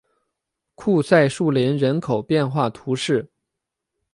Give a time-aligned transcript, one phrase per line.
[0.73, 3.29] 库赛树林人口变化图示